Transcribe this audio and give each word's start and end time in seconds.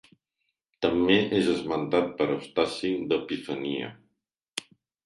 També 0.85 1.17
és 1.41 1.51
esmentat 1.57 2.09
per 2.23 2.29
Eustaci 2.37 2.95
d'Epifania. 3.13 3.97